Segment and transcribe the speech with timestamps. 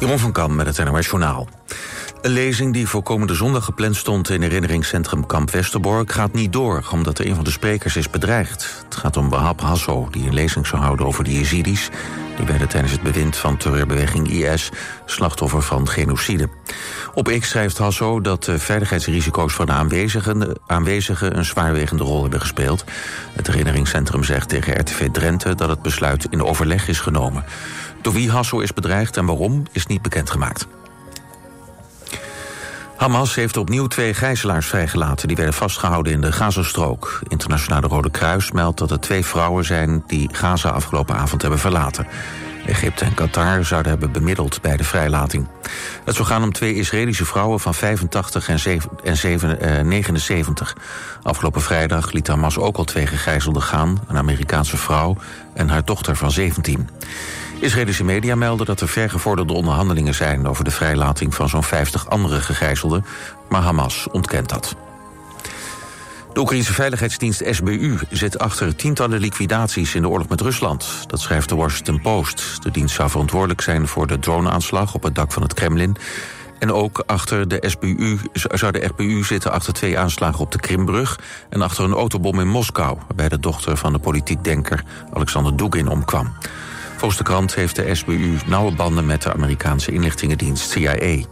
[0.00, 1.48] Jeroen van Kam met het NOS Journaal.
[2.22, 6.88] Een lezing die voor komende zondag gepland stond in herinneringscentrum Kamp Westerbork gaat niet door,
[6.92, 8.82] omdat er een van de sprekers is bedreigd.
[8.84, 11.90] Het gaat om Wahab Hasso, die een lezing zou houden over de Jezidis.
[12.36, 14.70] Die werden tijdens het bewind van terreurbeweging IS
[15.04, 16.48] slachtoffer van genocide.
[17.14, 22.40] Op X schrijft Hasso dat de veiligheidsrisico's van de aanwezigen, aanwezigen een zwaarwegende rol hebben
[22.40, 22.84] gespeeld.
[23.32, 27.44] Het herinneringscentrum zegt tegen RTV Drenthe dat het besluit in overleg is genomen.
[28.02, 30.66] Door wie Hasso is bedreigd en waarom is niet bekendgemaakt.
[32.96, 35.28] Hamas heeft opnieuw twee gijzelaars vrijgelaten...
[35.28, 37.20] die werden vastgehouden in de Gazastrook.
[37.28, 40.02] Internationale Rode Kruis meldt dat er twee vrouwen zijn...
[40.06, 42.06] die Gaza afgelopen avond hebben verlaten.
[42.66, 45.46] Egypte en Qatar zouden hebben bemiddeld bij de vrijlating.
[46.04, 50.76] Het zou gaan om twee Israëlische vrouwen van 85 en, 7, en 7, eh, 79.
[51.22, 54.00] Afgelopen vrijdag liet Hamas ook al twee gegijzelden gaan...
[54.08, 55.16] een Amerikaanse vrouw
[55.54, 56.88] en haar dochter van 17.
[57.60, 60.46] Israëlische media melden dat er vergevorderde onderhandelingen zijn...
[60.46, 63.04] over de vrijlating van zo'n 50 andere gegijzelden,
[63.48, 64.76] maar Hamas ontkent dat.
[66.32, 71.04] De Oekraïnse veiligheidsdienst SBU zit achter tientallen liquidaties in de oorlog met Rusland.
[71.06, 72.62] Dat schrijft de Washington Post.
[72.62, 75.96] De dienst zou verantwoordelijk zijn voor de droneaanslag op het dak van het Kremlin.
[76.58, 81.18] En ook achter de SBU, zou de SBU zitten achter twee aanslagen op de Krimbrug...
[81.48, 85.88] en achter een autobom in Moskou, waarbij de dochter van de politiek denker Alexander Dugin
[85.88, 86.32] omkwam.
[87.00, 91.24] Volgens de krant heeft de SBU nauwe banden met de Amerikaanse inlichtingendienst CIA.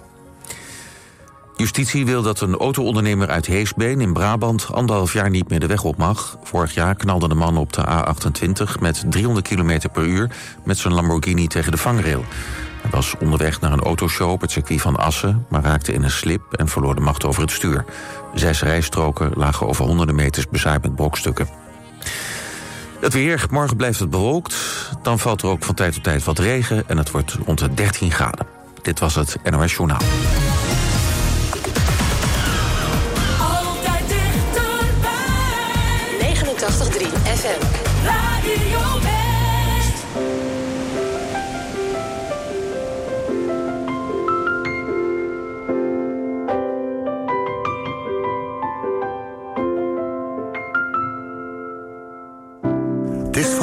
[1.57, 5.85] Justitie wil dat een auto-ondernemer uit Heesbeen in Brabant anderhalf jaar niet meer de weg
[5.85, 6.39] op mag.
[6.43, 10.31] Vorig jaar knalde de man op de A28 met 300 km per uur
[10.65, 12.25] met zijn Lamborghini tegen de vangrail.
[12.83, 16.11] Hij was onderweg naar een autoshow op het circuit van Assen, maar raakte in een
[16.11, 17.85] slip en verloor de macht over het stuur.
[18.35, 21.68] Zes rijstroken lagen over honderden meters bezaaid met brokstukken.
[23.01, 24.57] Het weer, morgen blijft het bewolkt.
[25.03, 27.75] Dan valt er ook van tijd tot tijd wat regen en het wordt rond de
[27.75, 28.47] 13 graden.
[28.83, 30.01] Dit was het NOS Journaal.
[33.41, 35.15] Altijd dichterbij.
[36.21, 37.65] 89.3 FM.
[38.05, 39.18] Radio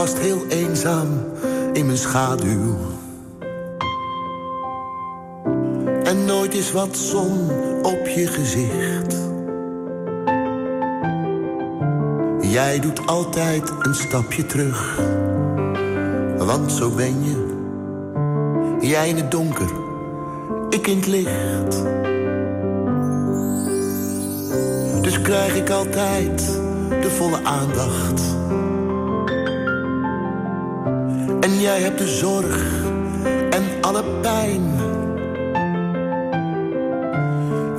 [0.05, 1.07] vast heel eenzaam
[1.73, 2.75] in mijn schaduw.
[6.03, 7.49] En nooit is wat zon
[7.81, 9.16] op je gezicht.
[12.41, 14.99] Jij doet altijd een stapje terug.
[16.37, 17.45] Want zo ben je.
[18.79, 19.69] Jij in het donker,
[20.69, 21.83] ik in het licht.
[25.01, 26.45] Dus krijg ik altijd
[27.01, 28.44] de volle aandacht.
[31.55, 32.83] En jij hebt de zorg
[33.49, 34.61] en alle pijn.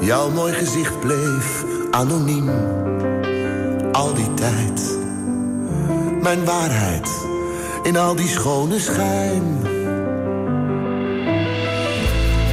[0.01, 2.51] Jouw mooi gezicht bleef anoniem.
[3.93, 4.99] Al die tijd.
[6.23, 7.09] Mijn waarheid
[7.83, 9.59] in al die schone schijn.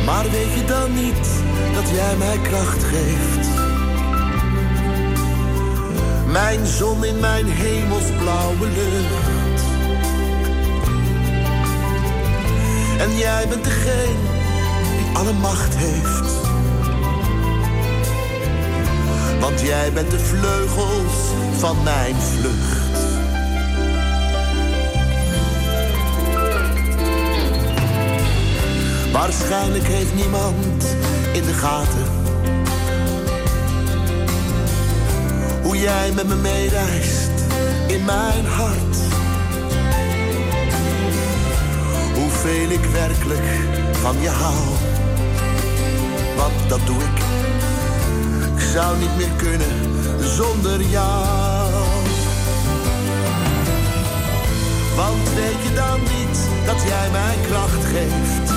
[0.06, 1.28] Maar weet je dan niet
[1.74, 3.48] dat jij mij kracht geeft?
[6.32, 9.33] Mijn zon in mijn hemelsblauwe lucht.
[13.04, 14.30] En jij bent degene
[14.98, 16.32] die alle macht heeft.
[19.40, 21.14] Want jij bent de vleugels
[21.58, 23.02] van mijn vlucht.
[29.12, 30.96] Waarschijnlijk heeft niemand
[31.34, 32.08] in de gaten
[35.64, 37.32] hoe jij met me meereist
[37.88, 39.03] in mijn hart.
[42.44, 43.48] Hoeveel ik werkelijk
[43.92, 44.64] van je hou,
[46.36, 47.18] want dat doe ik.
[48.56, 49.76] Ik zou niet meer kunnen
[50.20, 51.72] zonder jou.
[54.96, 58.52] Want weet je dan niet dat jij mij kracht geeft?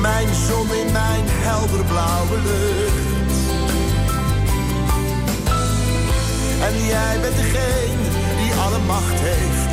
[0.00, 3.36] Mijn zon in mijn helderblauwe lucht.
[6.62, 8.08] En jij bent degene
[8.42, 9.71] die alle macht heeft.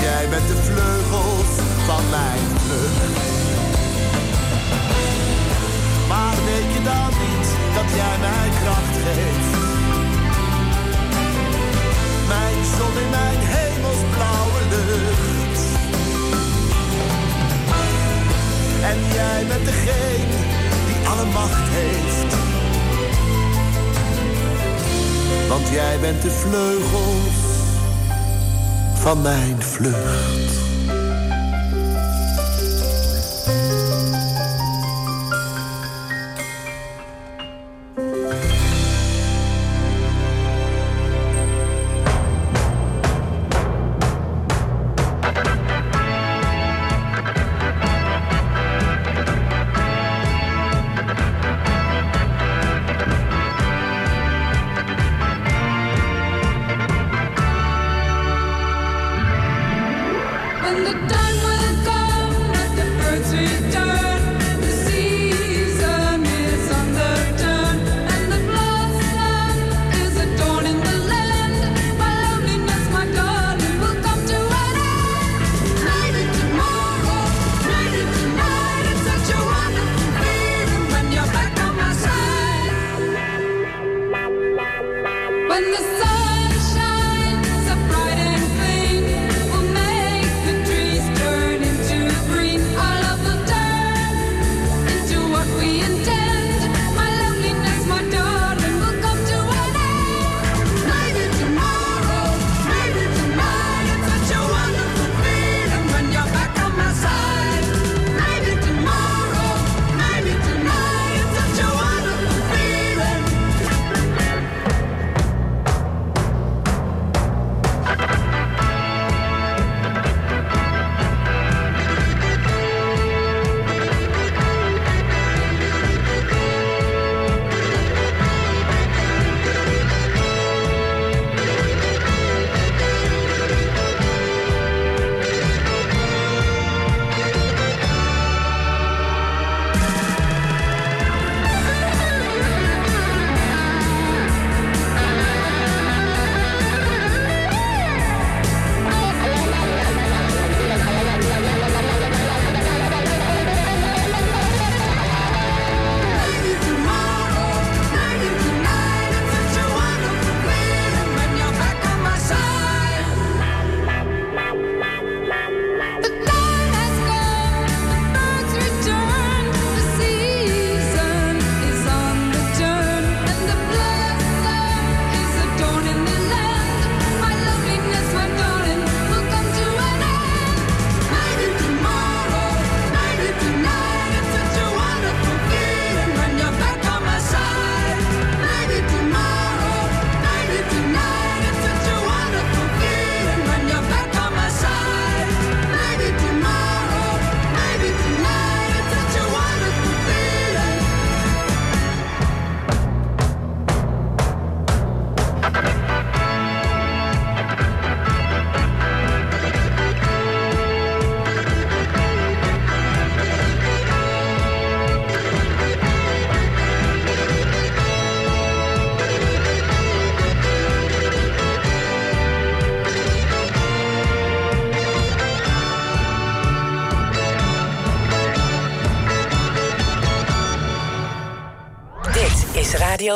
[0.00, 1.52] Jij bent de vleugels
[1.86, 3.26] van mijn vlucht.
[6.08, 9.52] Maar weet je dan niet dat jij mij kracht geeft?
[12.28, 15.60] Mijn zon in mijn hemelsblauwe lucht.
[18.90, 20.36] En jij bent degene
[20.86, 22.34] die alle macht heeft.
[25.48, 27.45] Want jij bent de vleugels
[29.06, 30.65] van mijn vlucht.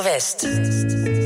[0.07, 1.20] Is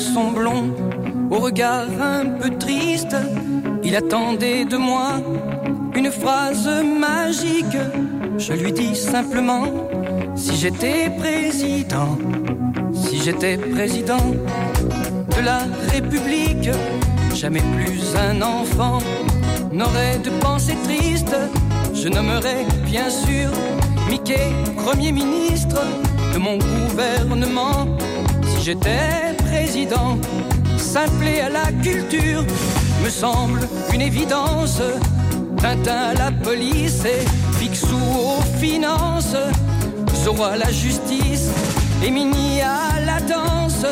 [0.00, 0.74] garçon blond,
[1.30, 3.14] au regard un peu triste,
[3.84, 5.20] il attendait de moi
[5.94, 6.66] une phrase
[6.98, 7.76] magique.
[8.38, 9.66] Je lui dis simplement,
[10.34, 12.16] si j'étais président,
[12.94, 14.24] si j'étais président
[15.36, 15.60] de la
[15.92, 16.70] République,
[17.34, 19.00] jamais plus un enfant
[19.70, 21.36] n'aurait de pensée triste.
[21.92, 23.50] Je nommerais bien sûr
[24.08, 25.82] Mickey, Premier ministre
[26.32, 27.86] de mon gouvernement.
[28.46, 30.18] Si j'étais président
[30.76, 32.44] s'appeler à la culture
[33.04, 33.60] me semble
[33.92, 34.80] une évidence.
[35.58, 37.24] Tintin à la police et
[37.58, 39.36] Picsou aux finances,
[40.24, 41.50] Zoro à la justice
[42.02, 43.84] et Mini à la danse.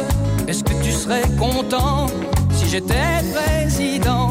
[0.47, 2.07] Est-ce que tu serais content
[2.53, 4.31] si j'étais président?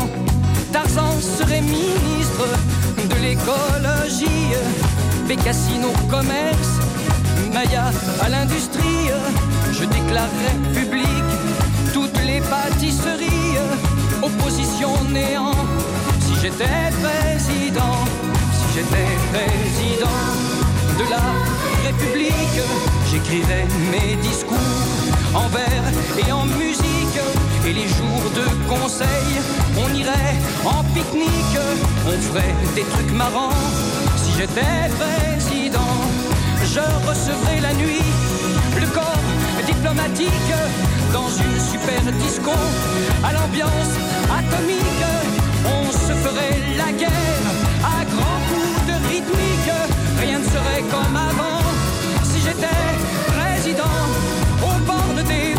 [0.72, 2.48] Tarzan serait ministre
[3.12, 4.54] de l'écologie,
[5.28, 6.74] Bécassine au commerce,
[7.54, 7.92] Maya
[8.24, 9.12] à l'industrie.
[9.72, 11.17] Je déclarerais public
[12.42, 13.58] pâtisserie,
[14.22, 15.52] opposition néant.
[16.20, 17.98] Si j'étais président,
[18.52, 20.20] si j'étais président
[21.00, 21.26] de la
[21.86, 22.62] République,
[23.10, 24.58] j'écrirais mes discours
[25.34, 25.86] en vers
[26.28, 27.20] et en musique.
[27.66, 29.30] Et les jours de conseil,
[29.78, 31.60] on irait en pique-nique,
[32.08, 33.58] on ferait des trucs marrants.
[34.16, 35.96] Si j'étais président,
[36.64, 38.08] je recevrais la nuit
[38.80, 39.37] le corps
[39.68, 40.54] diplomatique
[41.14, 42.52] dans une super disco
[43.24, 43.94] à l'ambiance
[44.40, 45.04] atomique.
[45.66, 47.48] On se ferait la guerre
[47.84, 49.72] à grands coups de rythmique.
[50.22, 51.62] Rien ne serait comme avant
[52.24, 52.82] si j'étais
[53.36, 54.00] président
[54.64, 55.54] au bord des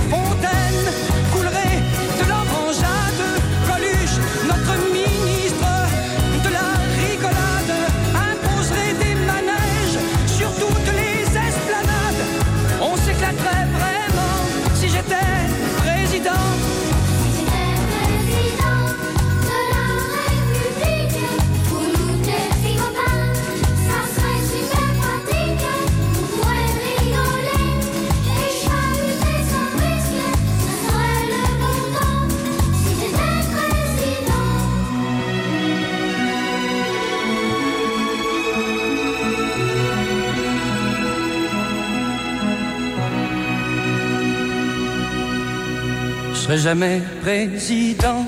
[46.49, 48.25] serai jamais président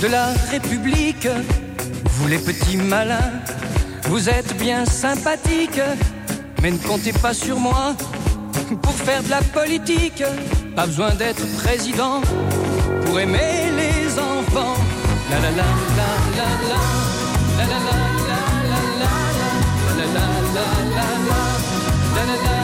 [0.00, 1.28] de la République.
[2.12, 3.32] Vous les petits malins,
[4.04, 5.82] vous êtes bien sympathiques,
[6.62, 7.94] mais ne comptez pas sur moi
[8.80, 10.22] pour faire de la politique.
[10.74, 12.22] Pas besoin d'être président
[13.04, 14.78] pour aimer les enfants.
[15.30, 16.78] La la la la la la
[17.58, 18.08] la la la la la
[18.62, 19.06] la la
[19.98, 21.06] la la la
[21.76, 22.61] la la la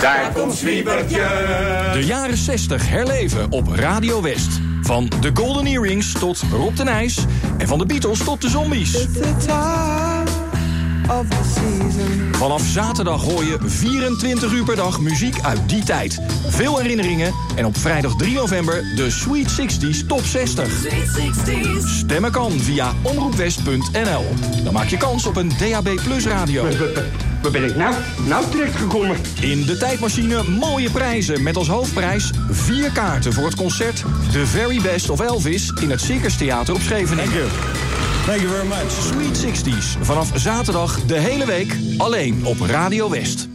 [0.00, 1.28] Daar komt Zwiebertje.
[1.92, 4.60] De jaren 60 herleven op Radio West.
[4.82, 7.24] Van de Golden Earrings tot Rob de Nijs.
[7.58, 9.06] En van de Beatles tot de Zombies.
[12.32, 16.20] Vanaf zaterdag hoor je 24 uur per dag muziek uit die tijd.
[16.48, 20.88] Veel herinneringen en op vrijdag 3 november de Sweet 60s Top 60.
[21.84, 24.24] Stemmen kan via omroepwest.nl.
[24.64, 26.66] Dan maak je kans op een DAB Plus radio.
[27.42, 27.94] Waar ben ik nou,
[28.26, 29.16] nou terecht gekomen?
[29.40, 34.80] In de tijdmachine mooie prijzen met als hoofdprijs vier kaarten voor het concert The Very
[34.82, 37.48] Best of Elvis in het Circus Theater op Scheveningen.
[38.26, 38.90] Thank you very much.
[38.90, 43.48] Sweet 60s vanaf zaterdag de hele week alleen op Radio West.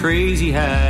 [0.00, 0.89] crazy high.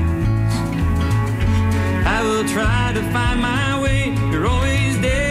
[2.21, 4.13] I will try to find my way.
[4.29, 5.30] You're always there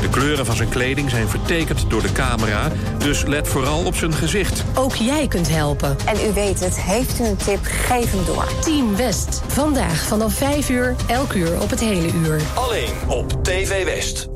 [0.00, 4.12] De kleuren van zijn kleding zijn vertekend door de camera, dus let vooral op zijn
[4.12, 4.64] gezicht.
[4.74, 5.96] Ook jij kunt helpen.
[6.06, 8.48] En u weet het, heeft u een tip, geef hem door.
[8.60, 9.42] Team West.
[9.46, 12.40] Vandaag vanaf 5 uur, elk uur op het hele uur.
[12.54, 14.29] Alleen op TV West.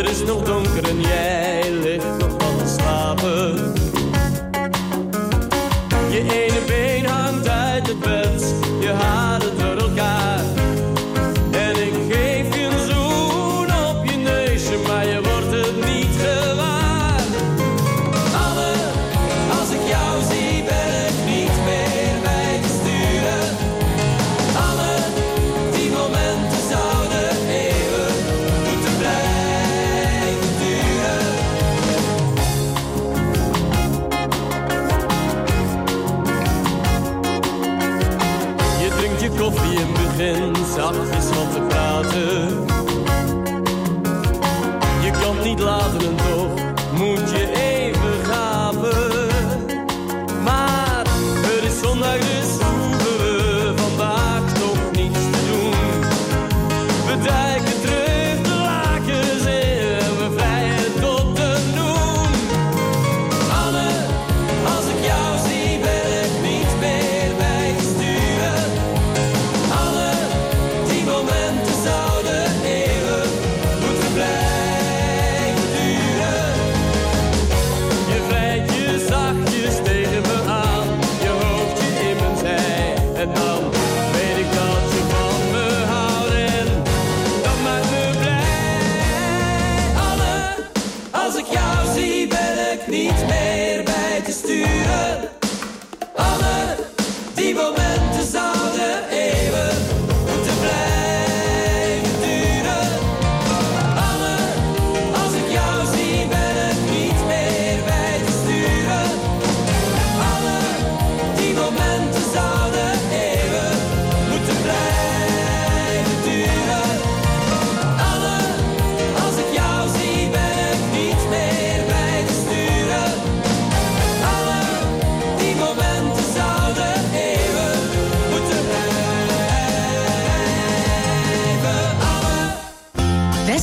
[0.00, 3.69] Het is nog donker en jij ligt nog te slapen.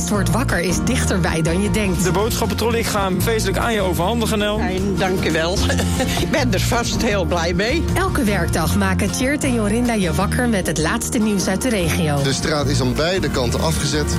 [0.08, 2.04] West wordt wakker is dichterbij dan je denkt.
[2.04, 4.60] De boodschappentrolley, ik ga hem feestelijk aan je overhandigen, Nel.
[4.98, 5.52] Dank u wel.
[6.20, 7.84] Ik ben er vast heel blij mee.
[7.94, 12.22] Elke werkdag maken Tjeerd en Jorinda je wakker met het laatste nieuws uit de regio.
[12.22, 14.16] De straat is aan beide kanten afgezet.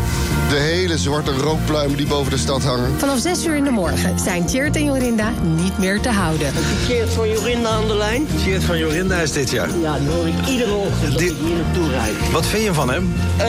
[0.50, 3.00] De hele zwarte rookpluimen die boven de stad hangen.
[3.00, 6.52] Vanaf 6 uur in de morgen zijn Tjeerd en Jorinda niet meer te houden.
[6.88, 8.28] Keert van Jorinda aan de lijn.
[8.44, 9.70] Geert van Jorinda is dit jaar.
[9.82, 12.32] Ja, die hoor ik iedere ochtend als ik hier naartoe rijd.
[12.32, 13.14] Wat vind je van hem?
[13.38, 13.48] Eh,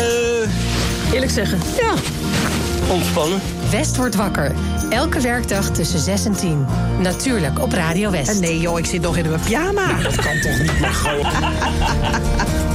[1.13, 1.59] Eerlijk zeggen.
[1.79, 1.95] Ja,
[2.91, 3.41] ontspannen.
[3.71, 4.53] West wordt wakker.
[4.91, 6.67] Elke werkdag tussen 6 en 10.
[6.99, 8.41] Natuurlijk op Radio West.
[8.41, 10.03] Nee joh, ik zit nog in mijn pyjama.
[10.03, 11.27] Dat kan toch niet, Margot?
[11.27, 12.69] Helps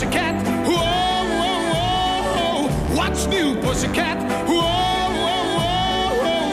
[0.00, 0.34] pussycat?
[0.66, 0.76] Whoa,
[1.40, 2.68] whoa, whoa.
[2.96, 4.16] What's new, pussycat?
[4.48, 4.62] Whoa,
[5.26, 5.44] whoa,
[6.22, 6.46] whoa,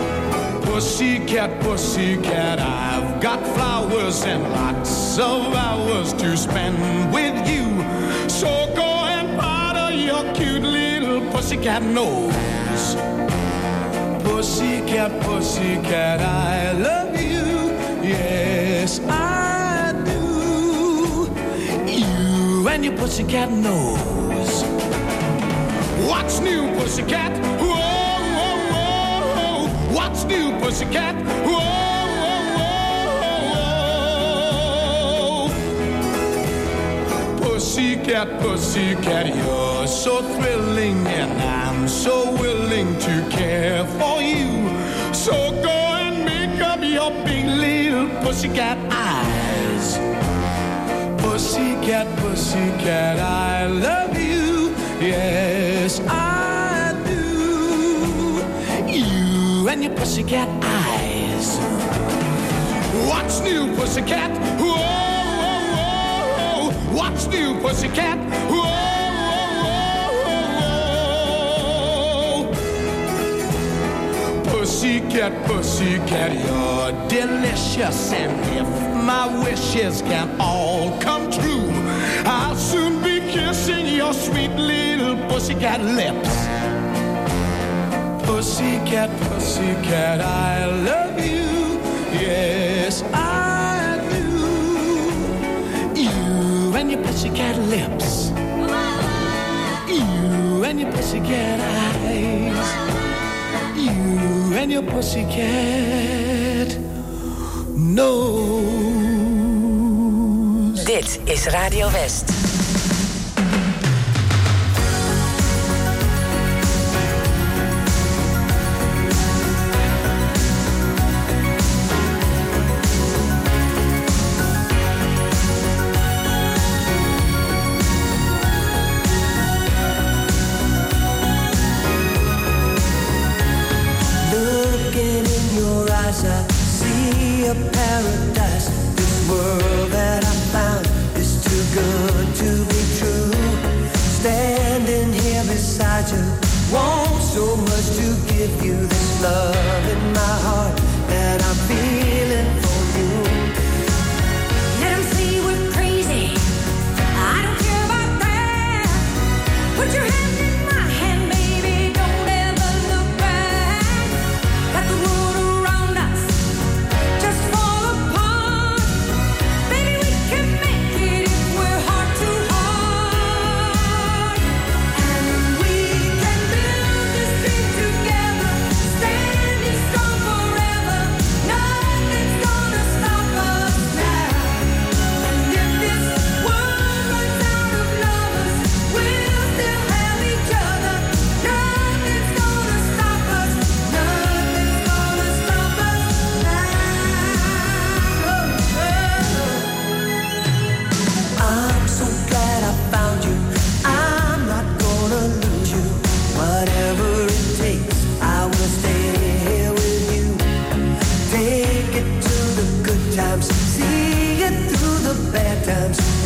[0.00, 0.62] whoa.
[0.62, 6.78] Pussycat, pussycat, I've got flowers and lots of hours to spend
[7.12, 7.82] with you.
[8.30, 12.96] So go and powder your cute little pussycat nose.
[14.24, 17.44] Pussycat, pussycat, I love you.
[18.02, 19.53] Yes, I
[22.68, 24.64] and your pussycat nose.
[26.08, 27.32] What's new, pussycat?
[27.60, 27.76] Whoa,
[28.38, 29.68] whoa, whoa.
[29.94, 31.14] What's new, pussycat?
[31.46, 31.58] Whoa,
[32.18, 32.74] whoa,
[37.38, 37.48] whoa.
[37.48, 44.68] Pussycat, pussycat, you're so thrilling, and I'm so willing to care for you.
[45.12, 49.13] So go and make up your big little pussycat eyes.
[51.84, 54.74] Pussycat, pussycat, I love you.
[55.06, 58.40] Yes, I do.
[58.90, 61.58] You and your pussycat eyes.
[63.06, 64.30] What's new, pussycat?
[64.58, 64.78] Whoa,
[65.36, 66.96] whoa, whoa.
[66.96, 68.18] What's new, pussycat?
[68.48, 68.64] Whoa,
[69.60, 70.24] whoa,
[74.40, 74.58] whoa.
[74.58, 78.10] Pussycat, pussycat, you're delicious.
[78.14, 78.66] And if
[79.04, 81.73] my wishes can all come true,
[83.34, 86.34] kissing your sweet little pussycat lips.
[88.26, 91.80] Pussycat, pussycat, I love you.
[92.14, 94.24] Yes, I do.
[96.00, 98.30] You and your pussycat lips.
[99.88, 102.68] You and your pussycat eyes.
[103.76, 106.78] You and your pussycat
[107.74, 108.44] nose.
[110.84, 112.53] Dit is Radio West.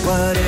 [0.09, 0.48] What